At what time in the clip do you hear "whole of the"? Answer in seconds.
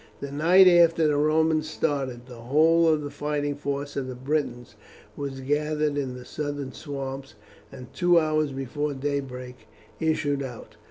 2.41-3.11